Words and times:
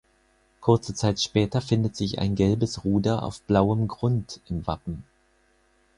Kurze 0.61 0.95
Zeit 0.95 1.21
später 1.21 1.61
findet 1.61 1.95
sich 1.95 2.17
ein 2.17 2.33
gelbes 2.33 2.83
Ruder 2.85 3.21
auf 3.21 3.43
blauem 3.43 3.87
Grund 3.87 4.39
im 4.49 4.65
Wappen. 4.65 5.03